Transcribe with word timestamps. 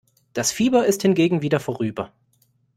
Das 0.33 0.51
Fieber 0.51 0.87
ist 0.87 1.03
hingegen 1.03 1.43
wieder 1.43 1.59
vorüber. 1.59 2.11